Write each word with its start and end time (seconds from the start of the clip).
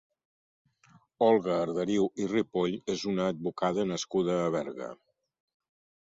Olga 1.25 1.51
Arderiu 1.65 2.07
i 2.23 2.25
Ripoll 2.31 2.73
és 2.93 3.03
una 3.11 3.27
advocada 3.33 3.85
nascuda 3.91 4.39
a 4.47 4.49
Berga. 4.57 4.89